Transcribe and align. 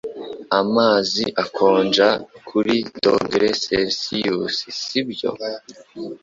Amazi 0.59 1.23
akonja 1.43 2.07
kuri 2.47 2.75
dogere 3.03 3.49
selisiyusi, 3.61 4.65
sibyo? 4.81 5.29